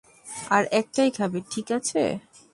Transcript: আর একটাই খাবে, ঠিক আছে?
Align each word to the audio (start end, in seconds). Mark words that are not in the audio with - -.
আর 0.49 0.63
একটাই 0.71 1.09
খাবে, 1.11 1.39
ঠিক 1.51 1.67
আছে? 1.77 2.01